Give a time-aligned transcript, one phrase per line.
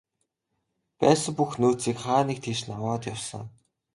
[0.99, 3.45] Байсан бүх нөөцийг хаа нэг тийш нь аваад явсан.